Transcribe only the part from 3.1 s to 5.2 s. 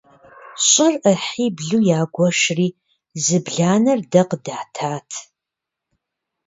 зы бланэр дэ къыдатат.